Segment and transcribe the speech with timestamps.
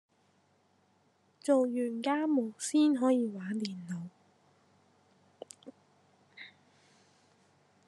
[1.39, 4.09] 做完家務先至可以玩電腦